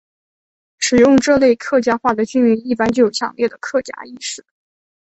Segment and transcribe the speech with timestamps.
[0.79, 4.43] 使用这类客家话的居民一般具有强烈的客家意识。